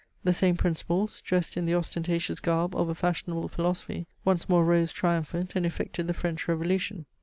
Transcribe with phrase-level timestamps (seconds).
[0.23, 4.91] The same principles, dressed in the ostentatious garb of a fashionable philosophy, once more rose
[4.91, 7.05] triumphant and effected the French revolution.